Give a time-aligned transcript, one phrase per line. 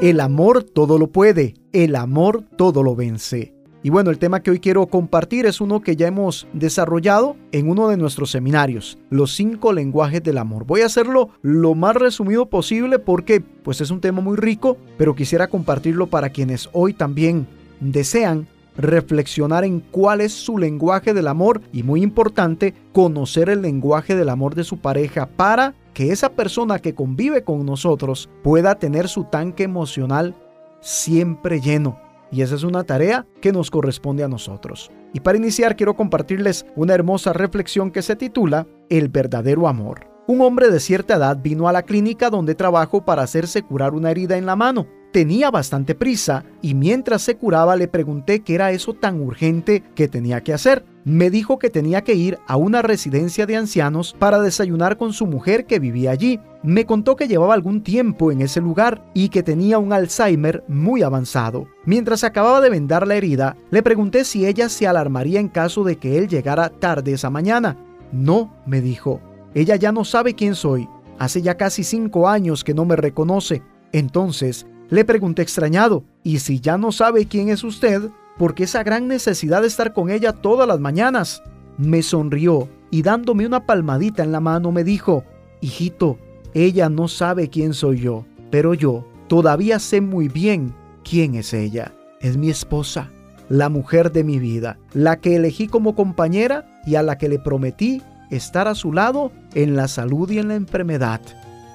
[0.00, 3.52] El amor todo lo puede, el amor todo lo vence.
[3.82, 7.68] Y bueno, el tema que hoy quiero compartir es uno que ya hemos desarrollado en
[7.68, 10.64] uno de nuestros seminarios, los cinco lenguajes del amor.
[10.64, 15.14] Voy a hacerlo lo más resumido posible porque pues es un tema muy rico, pero
[15.14, 17.46] quisiera compartirlo para quienes hoy también
[17.80, 18.48] desean
[18.78, 24.30] reflexionar en cuál es su lenguaje del amor y muy importante, conocer el lenguaje del
[24.30, 29.24] amor de su pareja para que esa persona que convive con nosotros pueda tener su
[29.24, 30.34] tanque emocional
[30.80, 31.98] siempre lleno
[32.32, 34.90] y esa es una tarea que nos corresponde a nosotros.
[35.12, 40.08] Y para iniciar quiero compartirles una hermosa reflexión que se titula El verdadero amor.
[40.28, 44.12] Un hombre de cierta edad vino a la clínica donde trabajo para hacerse curar una
[44.12, 44.86] herida en la mano.
[45.12, 50.06] Tenía bastante prisa y mientras se curaba le pregunté qué era eso tan urgente que
[50.06, 50.84] tenía que hacer.
[51.04, 55.26] Me dijo que tenía que ir a una residencia de ancianos para desayunar con su
[55.26, 56.38] mujer que vivía allí.
[56.62, 61.02] Me contó que llevaba algún tiempo en ese lugar y que tenía un Alzheimer muy
[61.02, 61.66] avanzado.
[61.84, 65.96] Mientras acababa de vendar la herida, le pregunté si ella se alarmaría en caso de
[65.96, 67.76] que él llegara tarde esa mañana.
[68.12, 69.20] No, me dijo.
[69.54, 70.88] Ella ya no sabe quién soy.
[71.18, 73.62] Hace ya casi cinco años que no me reconoce.
[73.92, 78.10] Entonces, le pregunté extrañado, ¿y si ya no sabe quién es usted?
[78.36, 81.42] ¿Por qué esa gran necesidad de estar con ella todas las mañanas?
[81.78, 85.24] Me sonrió y dándome una palmadita en la mano me dijo,
[85.60, 86.18] Hijito,
[86.54, 90.74] ella no sabe quién soy yo, pero yo todavía sé muy bien
[91.08, 91.92] quién es ella.
[92.20, 93.10] Es mi esposa,
[93.48, 97.38] la mujer de mi vida, la que elegí como compañera y a la que le
[97.38, 101.20] prometí estar a su lado en la salud y en la enfermedad,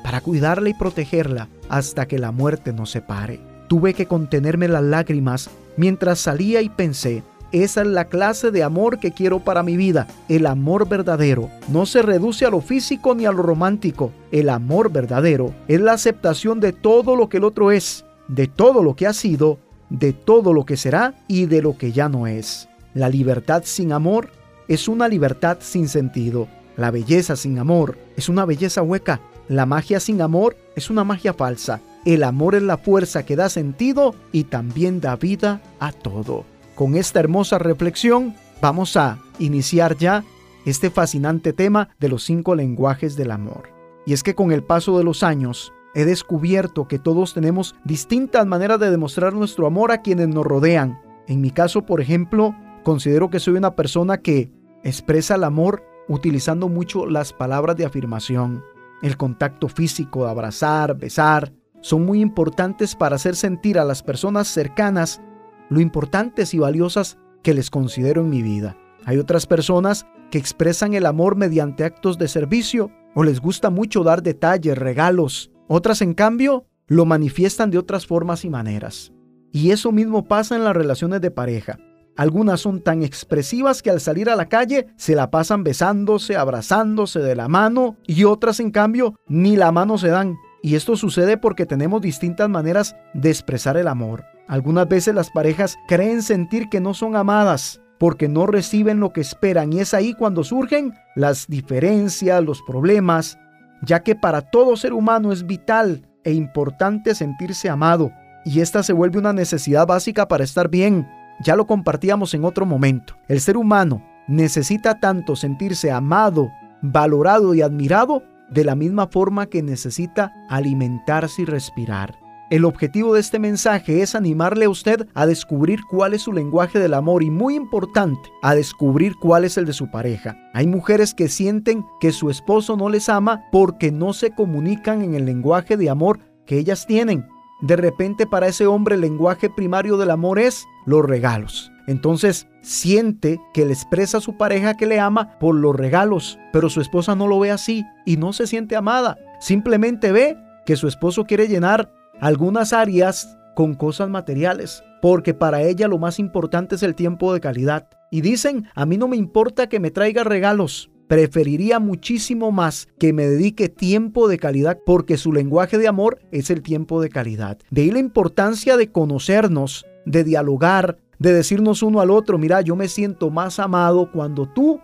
[0.06, 3.40] para cuidarla y protegerla hasta que la muerte nos separe.
[3.68, 9.00] Tuve que contenerme las lágrimas mientras salía y pensé, esa es la clase de amor
[9.00, 10.06] que quiero para mi vida.
[10.30, 14.12] El amor verdadero no se reduce a lo físico ni a lo romántico.
[14.32, 18.84] El amor verdadero es la aceptación de todo lo que el otro es, de todo
[18.84, 19.58] lo que ha sido,
[19.90, 22.70] de todo lo que será y de lo que ya no es.
[22.94, 24.30] La libertad sin amor
[24.68, 26.48] es una libertad sin sentido.
[26.78, 29.20] La belleza sin amor es una belleza hueca.
[29.48, 31.80] La magia sin amor es una magia falsa.
[32.04, 36.46] El amor es la fuerza que da sentido y también da vida a todo.
[36.74, 40.24] Con esta hermosa reflexión vamos a iniciar ya
[40.66, 43.70] este fascinante tema de los cinco lenguajes del amor.
[44.08, 48.48] Y es que con el paso de los años he descubierto que todos tenemos distintas
[48.48, 51.00] maneras de demostrar nuestro amor a quienes nos rodean.
[51.28, 54.52] En mi caso, por ejemplo, considero que soy una persona que
[54.84, 58.64] expresa el amor utilizando mucho las palabras de afirmación.
[59.06, 65.22] El contacto físico, abrazar, besar, son muy importantes para hacer sentir a las personas cercanas
[65.70, 68.76] lo importantes y valiosas que les considero en mi vida.
[69.06, 74.02] Hay otras personas que expresan el amor mediante actos de servicio o les gusta mucho
[74.02, 75.52] dar detalles, regalos.
[75.68, 79.14] Otras, en cambio, lo manifiestan de otras formas y maneras.
[79.52, 81.78] Y eso mismo pasa en las relaciones de pareja.
[82.18, 87.20] Algunas son tan expresivas que al salir a la calle se la pasan besándose, abrazándose
[87.20, 90.38] de la mano y otras en cambio ni la mano se dan.
[90.62, 94.24] Y esto sucede porque tenemos distintas maneras de expresar el amor.
[94.48, 99.22] Algunas veces las parejas creen sentir que no son amadas porque no reciben lo que
[99.22, 103.38] esperan y es ahí cuando surgen las diferencias, los problemas,
[103.82, 108.12] ya que para todo ser humano es vital e importante sentirse amado
[108.46, 111.08] y esta se vuelve una necesidad básica para estar bien,
[111.40, 113.16] ya lo compartíamos en otro momento.
[113.28, 116.52] El ser humano necesita tanto sentirse amado,
[116.82, 122.16] valorado y admirado de la misma forma que necesita alimentarse y respirar.
[122.52, 126.78] El objetivo de este mensaje es animarle a usted a descubrir cuál es su lenguaje
[126.78, 130.38] del amor y muy importante, a descubrir cuál es el de su pareja.
[130.54, 135.16] Hay mujeres que sienten que su esposo no les ama porque no se comunican en
[135.16, 137.28] el lenguaje de amor que ellas tienen.
[137.62, 141.72] De repente para ese hombre el lenguaje primario del amor es los regalos.
[141.88, 146.70] Entonces siente que le expresa a su pareja que le ama por los regalos, pero
[146.70, 149.18] su esposa no lo ve así y no se siente amada.
[149.40, 155.88] Simplemente ve que su esposo quiere llenar algunas áreas con cosas materiales, porque para ella
[155.88, 157.88] lo más importante es el tiempo de calidad.
[158.12, 163.14] Y dicen, a mí no me importa que me traiga regalos, preferiría muchísimo más que
[163.14, 167.58] me dedique tiempo de calidad porque su lenguaje de amor es el tiempo de calidad.
[167.70, 172.76] De ahí la importancia de conocernos, de dialogar, de decirnos uno al otro, mira, yo
[172.76, 174.80] me siento más amado cuando tú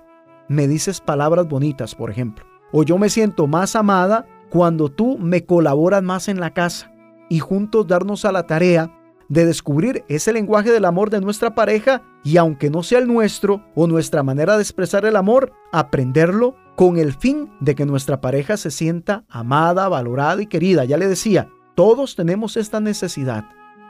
[0.47, 2.45] me dices palabras bonitas, por ejemplo.
[2.71, 6.91] O yo me siento más amada cuando tú me colaboras más en la casa
[7.29, 8.91] y juntos darnos a la tarea
[9.31, 13.63] de descubrir ese lenguaje del amor de nuestra pareja y aunque no sea el nuestro
[13.75, 18.57] o nuestra manera de expresar el amor, aprenderlo con el fin de que nuestra pareja
[18.57, 20.83] se sienta amada, valorada y querida.
[20.83, 23.45] Ya le decía, Todos tenemos esta necesidad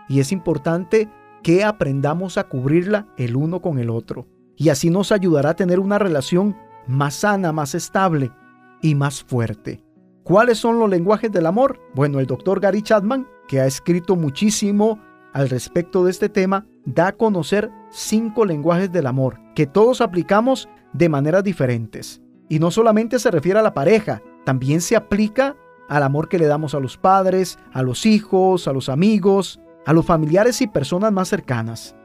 [0.07, 1.09] y es importante
[1.41, 4.27] que aprendamos a cubrirla el uno con el otro.
[4.55, 6.55] Y así nos ayudará a tener una relación
[6.85, 8.31] más sana, más estable
[8.79, 9.83] y más fuerte.
[10.21, 11.79] ¿Cuáles son los lenguajes del amor?
[11.95, 14.99] Bueno, el doctor Gary Chapman, que ha escrito muchísimo
[15.33, 20.69] al respecto de este tema, da a conocer cinco lenguajes del amor que todos aplicamos
[20.93, 22.21] de maneras diferentes.
[22.49, 25.55] Y no solamente se refiere a la pareja, también se aplica
[25.87, 29.93] al amor que le damos a los padres, a los hijos, a los amigos, a
[29.93, 31.95] los familiares y personas más cercanas.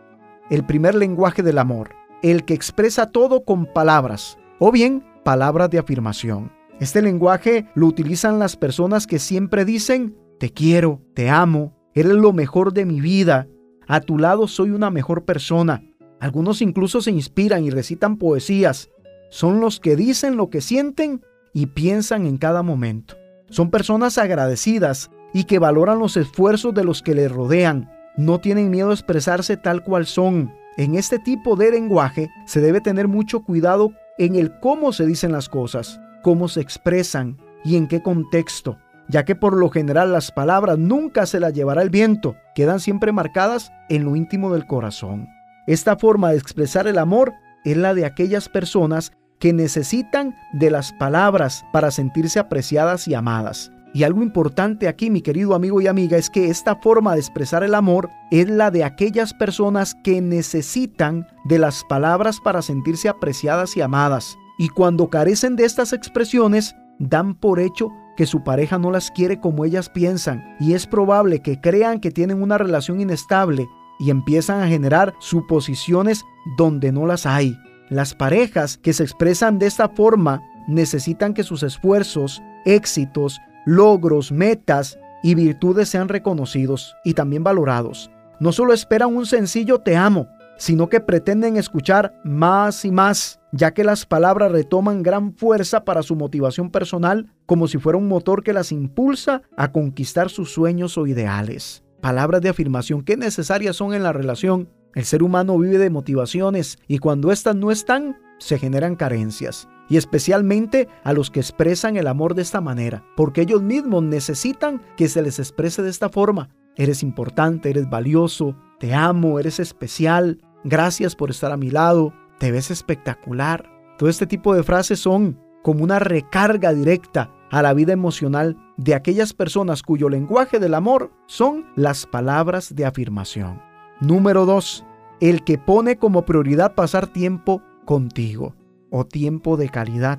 [0.51, 1.91] El primer lenguaje del amor,
[2.23, 6.53] el que expresa todo con palabras, o bien palabras de afirmación.
[6.81, 12.33] Este lenguaje lo utilizan las personas que siempre dicen, te quiero, te amo, eres lo
[12.33, 13.49] mejor de mi vida,
[13.89, 15.83] a tu lado soy una mejor persona.
[16.21, 18.91] Algunos incluso se inspiran y recitan poesías.
[19.31, 23.17] Son los que dicen lo que sienten y piensan en cada momento.
[23.49, 27.91] Son personas agradecidas y que valoran los esfuerzos de los que les rodean.
[28.17, 30.53] No tienen miedo a expresarse tal cual son.
[30.77, 35.33] En este tipo de lenguaje se debe tener mucho cuidado en el cómo se dicen
[35.33, 38.79] las cosas, cómo se expresan y en qué contexto,
[39.09, 43.13] ya que por lo general las palabras nunca se las llevará el viento, quedan siempre
[43.13, 45.29] marcadas en lo íntimo del corazón.
[45.67, 50.93] Esta forma de expresar el amor es la de aquellas personas que necesitan de las
[50.93, 53.73] palabras para sentirse apreciadas y amadas.
[53.93, 57.65] Y algo importante aquí, mi querido amigo y amiga, es que esta forma de expresar
[57.65, 63.77] el amor es la de aquellas personas que necesitan de las palabras para sentirse apreciadas
[63.77, 64.37] y amadas.
[64.59, 69.41] Y cuando carecen de estas expresiones, dan por hecho que su pareja no las quiere
[69.41, 70.57] como ellas piensan.
[70.59, 73.69] Y es probable que crean que tienen una relación inestable
[73.99, 76.25] y empiezan a generar suposiciones
[76.57, 77.57] donde no las hay.
[77.89, 84.99] Las parejas que se expresan de esta forma necesitan que sus esfuerzos, éxitos, logros, metas
[85.23, 88.11] y virtudes sean reconocidos y también valorados.
[88.39, 90.29] No solo esperan un sencillo te amo,
[90.59, 96.03] sino que pretenden escuchar más y más, ya que las palabras retoman gran fuerza para
[96.03, 100.99] su motivación personal, como si fuera un motor que las impulsa a conquistar sus sueños
[100.99, 101.83] o ideales.
[102.01, 104.69] Palabras de afirmación que necesarias son en la relación.
[104.95, 109.97] El ser humano vive de motivaciones y cuando éstas no están, se generan carencias y
[109.97, 115.09] especialmente a los que expresan el amor de esta manera, porque ellos mismos necesitan que
[115.09, 116.49] se les exprese de esta forma.
[116.77, 122.51] Eres importante, eres valioso, te amo, eres especial, gracias por estar a mi lado, te
[122.51, 123.71] ves espectacular.
[123.99, 128.95] Todo este tipo de frases son como una recarga directa a la vida emocional de
[128.95, 133.63] aquellas personas cuyo lenguaje del amor son las palabras de afirmación.
[134.01, 134.85] Número 2.
[135.21, 138.55] El que pone como prioridad pasar tiempo contigo
[138.91, 140.19] o tiempo de calidad.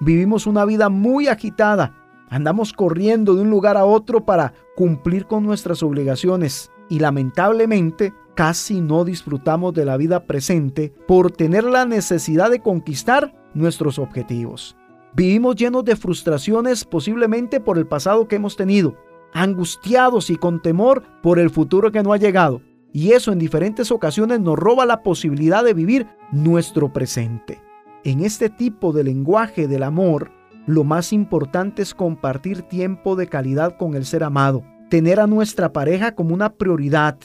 [0.00, 1.94] Vivimos una vida muy agitada.
[2.30, 8.80] Andamos corriendo de un lugar a otro para cumplir con nuestras obligaciones y lamentablemente casi
[8.80, 14.76] no disfrutamos de la vida presente por tener la necesidad de conquistar nuestros objetivos.
[15.12, 18.96] Vivimos llenos de frustraciones posiblemente por el pasado que hemos tenido,
[19.34, 22.62] angustiados y con temor por el futuro que no ha llegado.
[22.92, 27.60] Y eso en diferentes ocasiones nos roba la posibilidad de vivir nuestro presente.
[28.04, 30.30] En este tipo de lenguaje del amor,
[30.64, 35.72] lo más importante es compartir tiempo de calidad con el ser amado, tener a nuestra
[35.72, 37.18] pareja como una prioridad.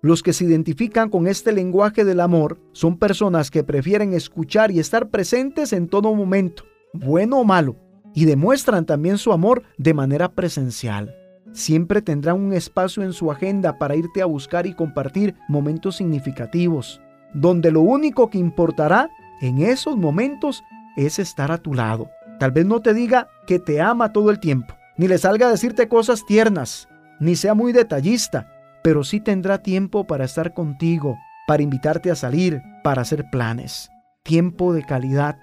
[0.00, 4.78] Los que se identifican con este lenguaje del amor son personas que prefieren escuchar y
[4.78, 6.62] estar presentes en todo momento,
[6.92, 7.76] bueno o malo,
[8.14, 11.14] y demuestran también su amor de manera presencial.
[11.52, 17.00] Siempre tendrán un espacio en su agenda para irte a buscar y compartir momentos significativos,
[17.34, 20.62] donde lo único que importará en esos momentos
[20.96, 22.08] es estar a tu lado.
[22.38, 25.50] Tal vez no te diga que te ama todo el tiempo, ni le salga a
[25.50, 26.88] decirte cosas tiernas,
[27.18, 28.52] ni sea muy detallista,
[28.88, 33.90] pero sí tendrá tiempo para estar contigo, para invitarte a salir, para hacer planes.
[34.22, 35.36] Tiempo de calidad,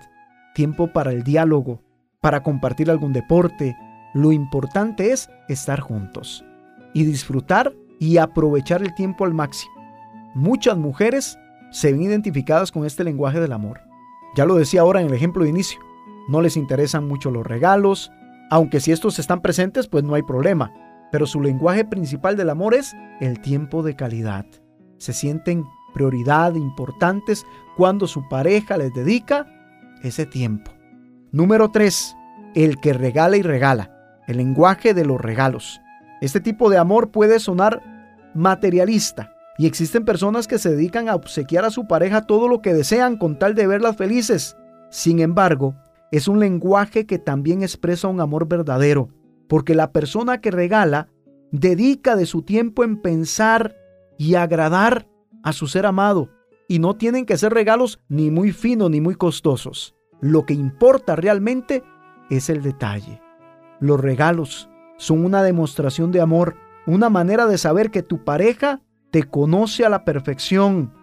[0.55, 1.83] tiempo para el diálogo,
[2.21, 3.77] para compartir algún deporte.
[4.15, 6.43] Lo importante es estar juntos
[6.95, 9.75] y disfrutar y aprovechar el tiempo al máximo.
[10.33, 11.37] Muchas mujeres
[11.69, 13.79] se ven identificadas con este lenguaje del amor.
[14.35, 15.79] Ya lo decía ahora en el ejemplo de inicio.
[16.29, 18.11] No les interesan mucho los regalos,
[18.49, 20.73] aunque si estos están presentes, pues no hay problema.
[21.15, 24.45] Pero su lenguaje principal del amor es el tiempo de calidad.
[24.97, 27.45] Se sienten prioridad importantes
[27.77, 29.47] cuando su pareja les dedica
[30.03, 30.71] ese tiempo.
[31.31, 32.17] Número 3.
[32.53, 34.19] El que regala y regala.
[34.27, 35.79] El lenguaje de los regalos.
[36.19, 37.81] Este tipo de amor puede sonar
[38.33, 42.73] materialista, y existen personas que se dedican a obsequiar a su pareja todo lo que
[42.73, 44.57] desean con tal de verlas felices.
[44.89, 45.75] Sin embargo,
[46.11, 49.07] es un lenguaje que también expresa un amor verdadero,
[49.47, 51.09] porque la persona que regala
[51.51, 53.75] dedica de su tiempo en pensar
[54.17, 55.07] y agradar
[55.43, 56.29] a su ser amado.
[56.67, 59.95] Y no tienen que ser regalos ni muy finos ni muy costosos.
[60.19, 61.83] Lo que importa realmente
[62.29, 63.21] es el detalle.
[63.79, 66.55] Los regalos son una demostración de amor,
[66.87, 70.93] una manera de saber que tu pareja te conoce a la perfección,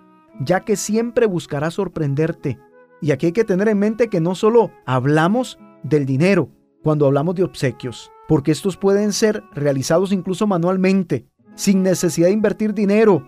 [0.41, 2.59] ya que siempre buscará sorprenderte.
[3.01, 6.51] Y aquí hay que tener en mente que no solo hablamos del dinero
[6.83, 12.75] cuando hablamos de obsequios, porque estos pueden ser realizados incluso manualmente, sin necesidad de invertir
[12.75, 13.26] dinero.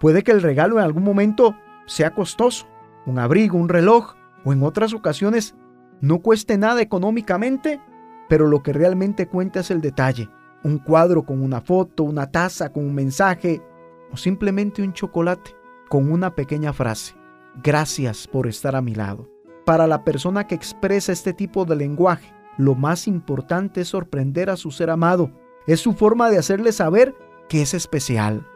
[0.00, 1.56] Puede que el regalo en algún momento
[1.86, 2.66] sea costoso,
[3.06, 5.54] un abrigo, un reloj, o en otras ocasiones
[6.00, 7.80] no cueste nada económicamente,
[8.28, 10.28] pero lo que realmente cuenta es el detalle.
[10.64, 13.62] Un cuadro con una foto, una taza con un mensaje,
[14.10, 15.54] o simplemente un chocolate
[15.88, 17.14] con una pequeña frase.
[17.62, 19.28] Gracias por estar a mi lado.
[19.64, 24.56] Para la persona que expresa este tipo de lenguaje, lo más importante es sorprender a
[24.56, 25.30] su ser amado.
[25.66, 27.14] Es su forma de hacerle saber
[27.48, 28.46] que es especial.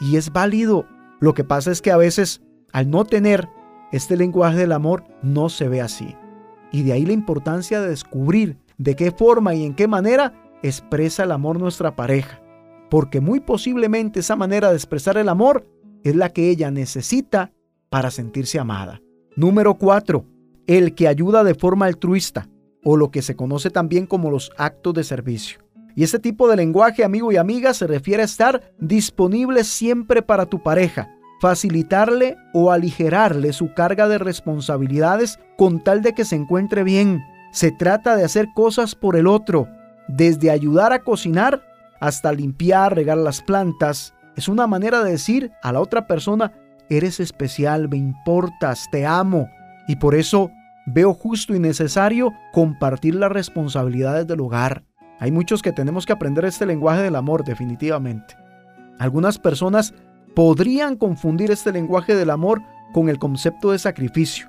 [0.00, 0.86] Y es válido.
[1.20, 3.48] Lo que pasa es que a veces, al no tener
[3.92, 6.16] este lenguaje del amor, no se ve así.
[6.72, 11.24] Y de ahí la importancia de descubrir de qué forma y en qué manera expresa
[11.24, 12.42] el amor nuestra pareja.
[12.90, 15.66] Porque muy posiblemente esa manera de expresar el amor
[16.04, 17.52] es la que ella necesita
[17.88, 19.00] para sentirse amada.
[19.34, 20.24] Número 4.
[20.66, 22.48] El que ayuda de forma altruista
[22.88, 25.58] o lo que se conoce también como los actos de servicio.
[25.96, 30.46] Y este tipo de lenguaje, amigo y amiga, se refiere a estar disponible siempre para
[30.46, 36.84] tu pareja, facilitarle o aligerarle su carga de responsabilidades con tal de que se encuentre
[36.84, 37.24] bien.
[37.50, 39.66] Se trata de hacer cosas por el otro,
[40.06, 41.64] desde ayudar a cocinar
[41.98, 44.14] hasta limpiar, regar las plantas.
[44.36, 46.52] Es una manera de decir a la otra persona,
[46.88, 49.48] eres especial, me importas, te amo.
[49.88, 50.52] Y por eso
[50.86, 54.84] veo justo y necesario compartir las responsabilidades del hogar.
[55.18, 58.36] Hay muchos que tenemos que aprender este lenguaje del amor definitivamente.
[58.98, 59.94] Algunas personas
[60.34, 62.62] podrían confundir este lenguaje del amor
[62.92, 64.48] con el concepto de sacrificio,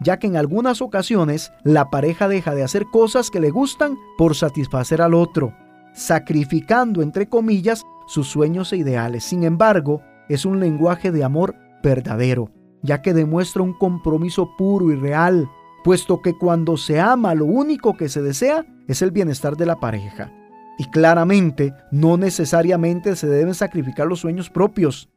[0.00, 4.34] ya que en algunas ocasiones la pareja deja de hacer cosas que le gustan por
[4.34, 5.54] satisfacer al otro,
[5.92, 9.24] sacrificando entre comillas sus sueños e ideales.
[9.24, 12.50] Sin embargo, es un lenguaje de amor verdadero,
[12.82, 15.48] ya que demuestra un compromiso puro y real,
[15.86, 19.78] puesto que cuando se ama lo único que se desea es el bienestar de la
[19.78, 20.32] pareja.
[20.78, 25.08] Y claramente, no necesariamente se deben sacrificar los sueños propios.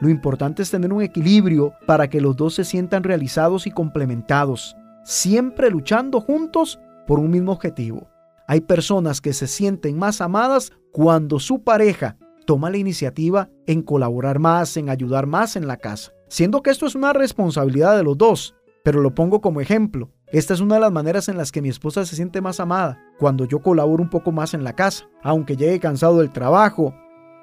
[0.00, 4.76] Lo importante es tener un equilibrio para que los dos se sientan realizados y complementados,
[5.04, 8.08] siempre luchando juntos por un mismo objetivo.
[8.48, 12.16] Hay personas que se sienten más amadas cuando su pareja
[12.46, 16.84] toma la iniciativa en colaborar más, en ayudar más en la casa, siendo que esto
[16.84, 20.10] es una responsabilidad de los dos, pero lo pongo como ejemplo.
[20.36, 23.02] Esta es una de las maneras en las que mi esposa se siente más amada,
[23.18, 26.94] cuando yo colaboro un poco más en la casa, aunque llegue cansado del trabajo.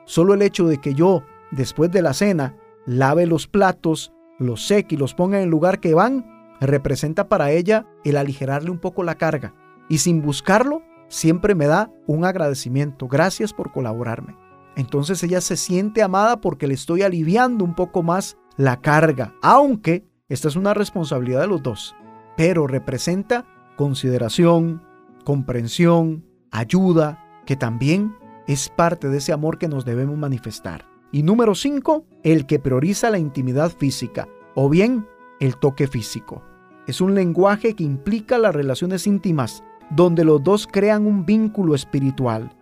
[0.05, 4.93] Solo el hecho de que yo, después de la cena, lave los platos, los seque
[4.93, 9.01] y los ponga en el lugar que van, representa para ella el aligerarle un poco
[9.01, 9.55] la carga.
[9.89, 13.07] Y sin buscarlo, siempre me da un agradecimiento.
[13.07, 14.38] Gracias por colaborarme.
[14.75, 20.05] Entonces ella se siente amada porque le estoy aliviando un poco más la carga, aunque
[20.29, 21.95] esta es una responsabilidad de los dos
[22.37, 24.81] pero representa consideración,
[25.23, 28.15] comprensión, ayuda, que también
[28.47, 30.87] es parte de ese amor que nos debemos manifestar.
[31.11, 35.07] Y número 5, el que prioriza la intimidad física o bien
[35.39, 36.43] el toque físico.
[36.87, 42.55] Es un lenguaje que implica las relaciones íntimas, donde los dos crean un vínculo espiritual.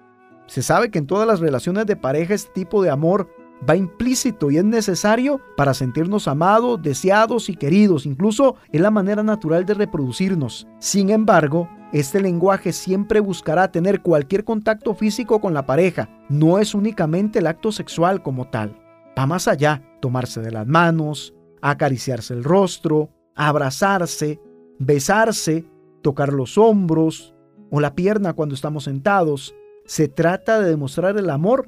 [0.47, 3.29] Se sabe que en todas las relaciones de pareja este tipo de amor
[3.67, 8.05] va implícito y es necesario para sentirnos amados, deseados y queridos.
[8.05, 10.67] Incluso es la manera natural de reproducirnos.
[10.79, 16.09] Sin embargo, este lenguaje siempre buscará tener cualquier contacto físico con la pareja.
[16.29, 18.77] No es únicamente el acto sexual como tal.
[19.17, 24.39] Va más allá, tomarse de las manos, acariciarse el rostro, abrazarse,
[24.79, 25.65] besarse,
[26.01, 27.35] tocar los hombros
[27.69, 29.53] o la pierna cuando estamos sentados.
[29.85, 31.67] Se trata de demostrar el amor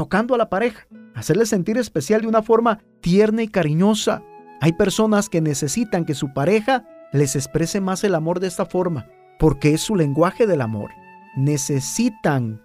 [0.00, 4.22] tocando a la pareja hacerle sentir especial de una forma tierna y cariñosa.
[4.62, 9.08] Hay personas que necesitan que su pareja les exprese más el amor de esta forma,
[9.38, 10.90] porque es su lenguaje del amor.
[11.36, 12.62] Necesitan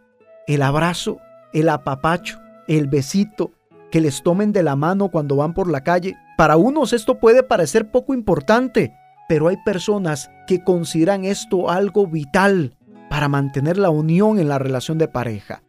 [0.47, 1.17] el abrazo,
[1.51, 2.39] el apapacho,
[2.69, 3.51] el besito,
[3.91, 6.15] que les tomen de la mano cuando van por la calle.
[6.37, 8.93] Para unos esto puede parecer poco importante,
[9.27, 12.77] pero hay personas que consideran esto algo vital
[13.09, 15.63] para mantener la unión en la relación de pareja.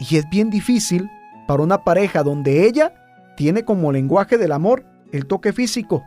[0.00, 1.10] Y es bien difícil
[1.46, 2.94] para una pareja donde ella
[3.36, 6.02] tiene como lenguaje del amor el toque físico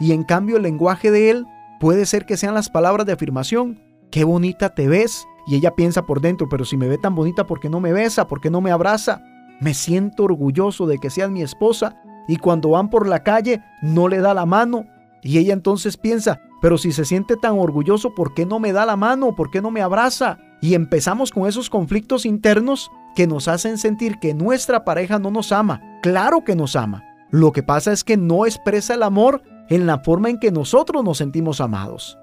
[0.00, 1.46] y en cambio el lenguaje de él
[1.80, 3.80] puede ser que sean las palabras de afirmación.
[4.10, 7.46] Qué bonita te ves Y ella piensa por dentro, pero si me ve tan bonita,
[7.46, 8.28] ¿por qué no me besa?
[8.28, 9.22] ¿Por qué no me abraza?
[9.60, 11.96] Me siento orgulloso de que seas mi esposa.
[12.28, 14.84] Y cuando van por la calle, no le da la mano.
[15.22, 18.84] Y ella entonces piensa, pero si se siente tan orgulloso, ¿por qué no me da
[18.84, 19.34] la mano?
[19.34, 20.38] ¿Por qué no me abraza?
[20.60, 25.50] Y empezamos con esos conflictos internos que nos hacen sentir que nuestra pareja no nos
[25.50, 25.82] ama.
[26.02, 27.02] Claro que nos ama.
[27.32, 31.02] Lo que pasa es que no expresa el amor en la forma en que nosotros
[31.02, 32.16] nos sentimos amados.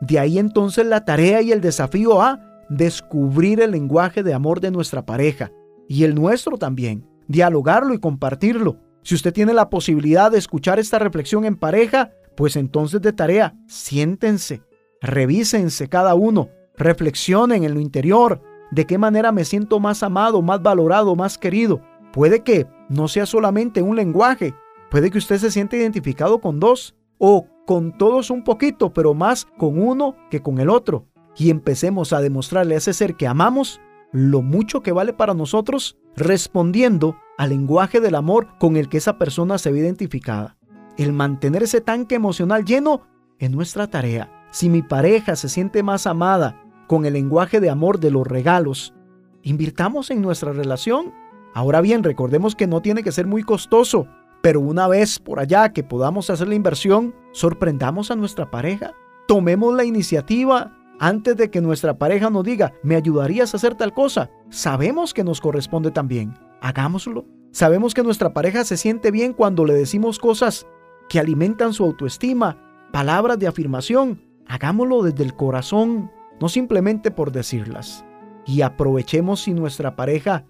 [0.00, 2.38] De ahí entonces la tarea y el desafío a
[2.68, 5.50] descubrir el lenguaje de amor de nuestra pareja
[5.88, 8.76] y el nuestro también, dialogarlo y compartirlo.
[9.02, 13.56] Si usted tiene la posibilidad de escuchar esta reflexión en pareja, pues entonces de tarea,
[13.66, 14.62] siéntense,
[15.00, 20.62] revísense cada uno, reflexionen en lo interior, de qué manera me siento más amado, más
[20.62, 21.80] valorado, más querido.
[22.12, 24.54] Puede que no sea solamente un lenguaje,
[24.90, 29.44] puede que usted se siente identificado con dos o con todos un poquito, pero más
[29.58, 31.06] con uno que con el otro.
[31.36, 33.80] Y empecemos a demostrarle a ese ser que amamos
[34.12, 39.18] lo mucho que vale para nosotros, respondiendo al lenguaje del amor con el que esa
[39.18, 40.56] persona se ve identificada.
[40.96, 43.02] El mantener ese tanque emocional lleno
[43.38, 44.32] es nuestra tarea.
[44.50, 48.94] Si mi pareja se siente más amada con el lenguaje de amor de los regalos,
[49.42, 51.12] invirtamos en nuestra relación.
[51.54, 54.06] Ahora bien, recordemos que no tiene que ser muy costoso,
[54.42, 58.92] pero una vez por allá que podamos hacer la inversión, sorprendamos a nuestra pareja.
[59.26, 63.92] Tomemos la iniciativa antes de que nuestra pareja nos diga, ¿me ayudarías a hacer tal
[63.92, 64.30] cosa?
[64.50, 66.34] Sabemos que nos corresponde también.
[66.60, 67.26] Hagámoslo.
[67.50, 70.66] Sabemos que nuestra pareja se siente bien cuando le decimos cosas
[71.08, 72.58] que alimentan su autoestima,
[72.92, 74.20] palabras de afirmación.
[74.46, 78.04] Hagámoslo desde el corazón, no simplemente por decirlas.
[78.46, 80.44] Y aprovechemos si nuestra pareja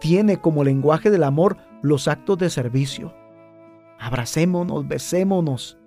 [0.00, 3.14] tiene como lenguaje del amor los actos de servicio.
[3.98, 5.78] Abracémonos, besémonos,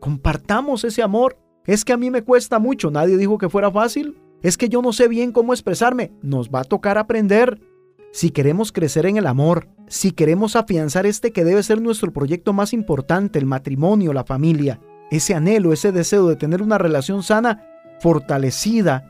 [0.00, 1.38] compartamos ese amor.
[1.64, 4.18] Es que a mí me cuesta mucho, nadie dijo que fuera fácil.
[4.42, 7.60] Es que yo no sé bien cómo expresarme, nos va a tocar aprender.
[8.12, 12.52] Si queremos crecer en el amor, si queremos afianzar este que debe ser nuestro proyecto
[12.52, 17.64] más importante, el matrimonio, la familia, ese anhelo, ese deseo de tener una relación sana,
[18.00, 19.04] fortalecida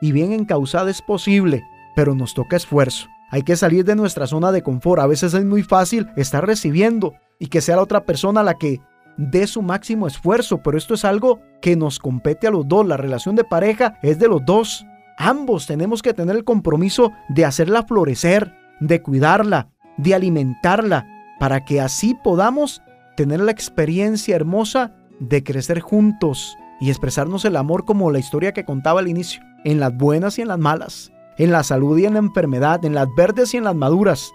[0.00, 3.08] y bien encausada es posible, pero nos toca esfuerzo.
[3.30, 5.00] Hay que salir de nuestra zona de confort.
[5.00, 8.80] A veces es muy fácil estar recibiendo y que sea la otra persona la que
[9.16, 12.86] dé su máximo esfuerzo, pero esto es algo que nos compete a los dos.
[12.86, 14.84] La relación de pareja es de los dos.
[15.16, 21.06] Ambos tenemos que tener el compromiso de hacerla florecer, de cuidarla, de alimentarla,
[21.38, 22.82] para que así podamos
[23.16, 28.64] tener la experiencia hermosa de crecer juntos y expresarnos el amor como la historia que
[28.64, 32.14] contaba al inicio, en las buenas y en las malas, en la salud y en
[32.14, 34.32] la enfermedad, en las verdes y en las maduras.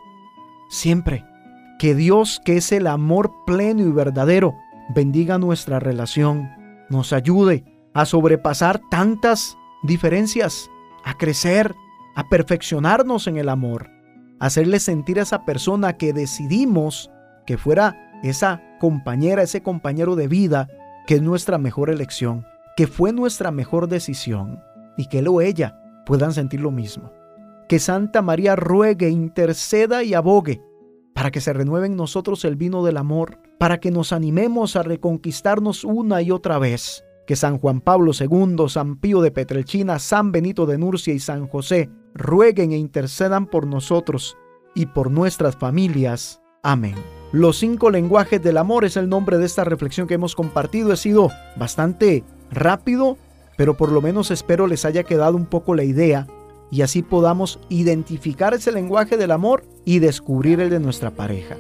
[0.70, 1.26] Siempre
[1.80, 4.56] que Dios, que es el amor pleno y verdadero,
[4.94, 6.50] bendiga nuestra relación,
[6.90, 10.70] nos ayude a sobrepasar tantas diferencias
[11.04, 11.76] a crecer,
[12.16, 13.90] a perfeccionarnos en el amor,
[14.40, 17.12] hacerle sentir a esa persona que decidimos
[17.46, 20.68] que fuera esa compañera, ese compañero de vida,
[21.06, 24.62] que es nuestra mejor elección, que fue nuestra mejor decisión,
[24.98, 27.12] y que él o ella puedan sentir lo mismo.
[27.68, 30.62] Que Santa María ruegue, interceda y abogue
[31.16, 34.84] para que se renueve en nosotros el vino del amor, para que nos animemos a
[34.84, 40.32] reconquistarnos una y otra vez que San Juan Pablo II, San Pío de Petrelchina, San
[40.32, 44.38] Benito de Nurcia y San José rueguen e intercedan por nosotros
[44.76, 46.42] y por nuestras familias.
[46.62, 46.96] Amén.
[47.36, 50.94] Los cinco lenguajes del amor es el nombre de esta reflexión que hemos compartido.
[50.94, 53.18] He sido bastante rápido,
[53.58, 56.28] pero por lo menos espero les haya quedado un poco la idea
[56.72, 61.58] y así podamos identificar ese lenguaje del amor y descubrir el de nuestra pareja.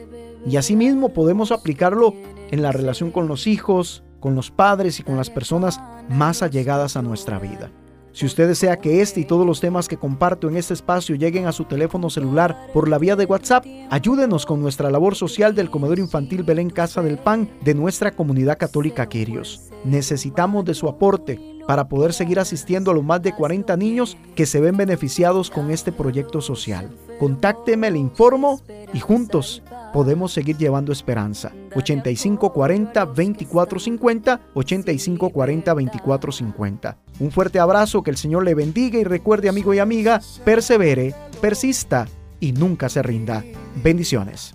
[0.47, 2.13] Y asimismo podemos aplicarlo
[2.51, 6.95] en la relación con los hijos, con los padres y con las personas más allegadas
[6.95, 7.69] a nuestra vida.
[8.15, 11.47] Si usted desea que este y todos los temas que comparto en este espacio lleguen
[11.47, 15.69] a su teléfono celular por la vía de WhatsApp, ayúdenos con nuestra labor social del
[15.69, 19.69] Comedor Infantil Belén Casa del Pan de nuestra comunidad católica Quirios.
[19.83, 24.45] Necesitamos de su aporte para poder seguir asistiendo a los más de 40 niños que
[24.45, 26.89] se ven beneficiados con este proyecto social.
[27.19, 28.61] Contácteme, le informo
[28.93, 31.51] y juntos podemos seguir llevando esperanza.
[31.75, 37.04] 8540 2450 8540 2450.
[37.19, 42.07] Un fuerte abrazo, que el Señor le bendiga y recuerde amigo y amiga, persevere, persista
[42.39, 43.43] y nunca se rinda.
[43.83, 44.53] Bendiciones.